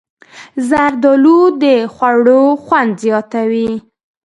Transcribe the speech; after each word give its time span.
زردالو 0.69 1.39
د 1.63 1.65
خوړو 1.93 2.43
خوند 2.63 2.91
زیاتوي. 3.03 3.71